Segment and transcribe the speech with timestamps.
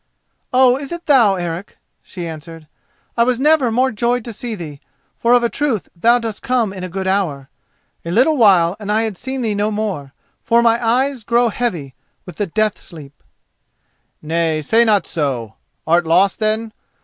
[0.51, 2.67] "Oh, is it thou, Eric?" she answered.
[3.15, 4.79] "I was never more joyed to see thee;
[5.19, 7.51] for of a truth thou dost come in a good hour.
[8.03, 10.11] A little while and I had seen thee no more,
[10.43, 11.93] for my eyes grow heavy
[12.25, 13.21] with the death sleep."
[14.23, 15.53] "Nay, say not so.
[15.85, 16.73] Art lost, then?